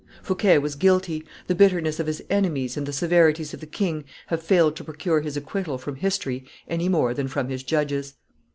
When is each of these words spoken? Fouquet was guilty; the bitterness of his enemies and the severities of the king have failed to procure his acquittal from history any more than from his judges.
Fouquet 0.23 0.57
was 0.57 0.73
guilty; 0.73 1.23
the 1.45 1.53
bitterness 1.53 1.99
of 1.99 2.07
his 2.07 2.23
enemies 2.27 2.75
and 2.75 2.87
the 2.87 2.91
severities 2.91 3.53
of 3.53 3.59
the 3.59 3.67
king 3.67 4.03
have 4.29 4.41
failed 4.41 4.75
to 4.77 4.83
procure 4.83 5.21
his 5.21 5.37
acquittal 5.37 5.77
from 5.77 5.97
history 5.97 6.43
any 6.67 6.89
more 6.89 7.13
than 7.13 7.27
from 7.27 7.49
his 7.49 7.61
judges. 7.61 8.15